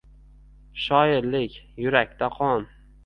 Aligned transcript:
«Shoirlik— 0.85 1.59
yurakda 1.85 2.31
qon— 2.41 2.67